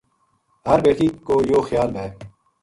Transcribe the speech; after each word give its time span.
ہر 0.67 0.79
بیٹکی 0.83 1.07
کو 1.27 1.35
یوہ 1.49 1.61
خیال 1.69 1.89
وھے 1.95 2.07